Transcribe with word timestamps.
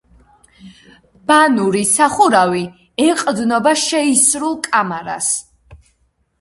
ბანური 1.31 1.83
სახურავი 1.91 2.65
ეყრდნობა 3.07 3.77
შეისრულ 3.85 4.59
კამარას. 4.69 5.33